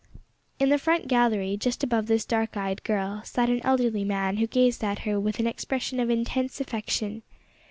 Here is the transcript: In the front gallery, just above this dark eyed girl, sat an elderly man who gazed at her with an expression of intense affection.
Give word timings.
In 0.57 0.69
the 0.69 0.79
front 0.79 1.07
gallery, 1.07 1.55
just 1.57 1.83
above 1.83 2.07
this 2.07 2.25
dark 2.25 2.57
eyed 2.57 2.81
girl, 2.83 3.21
sat 3.23 3.51
an 3.51 3.61
elderly 3.63 4.03
man 4.03 4.37
who 4.37 4.47
gazed 4.47 4.83
at 4.83 4.97
her 5.05 5.19
with 5.19 5.37
an 5.39 5.45
expression 5.45 5.99
of 5.99 6.09
intense 6.09 6.59
affection. 6.59 7.21